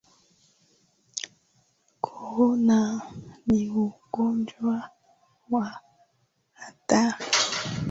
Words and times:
Korona 2.05 2.77
ni 3.47 3.61
ugonjwa 3.83 4.75
wa 5.51 5.65
hatari 6.59 7.25